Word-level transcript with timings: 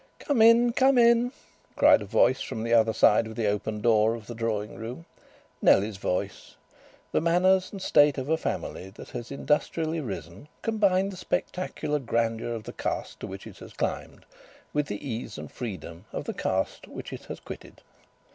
"Come 0.17 0.41
in! 0.41 0.73
Come 0.73 0.97
in!" 0.97 1.31
cried 1.75 2.01
a 2.01 2.05
voice 2.05 2.41
from 2.41 2.63
the 2.63 2.73
other 2.73 2.91
side 2.91 3.27
of 3.27 3.35
the 3.35 3.45
open 3.45 3.81
door 3.81 4.15
of 4.15 4.25
the 4.25 4.33
drawing 4.33 4.73
room, 4.73 5.05
Nellie's 5.61 5.97
voice! 5.97 6.55
The 7.11 7.21
manners 7.21 7.71
and 7.71 7.79
state 7.79 8.17
of 8.17 8.27
a 8.27 8.35
family 8.35 8.89
that 8.89 9.09
has 9.09 9.29
industrially 9.29 9.99
risen 9.99 10.47
combine 10.63 11.09
the 11.09 11.17
spectacular 11.17 11.99
grandeur 11.99 12.55
of 12.55 12.63
the 12.63 12.73
caste 12.73 13.19
to 13.19 13.27
which 13.27 13.45
it 13.45 13.59
has 13.59 13.73
climbed 13.73 14.25
with 14.73 14.87
the 14.87 15.07
ease 15.07 15.37
and 15.37 15.51
freedom 15.51 16.05
of 16.11 16.23
the 16.25 16.33
caste 16.33 16.87
which 16.87 17.13
it 17.13 17.25
has 17.25 17.39
quitted. 17.39 17.83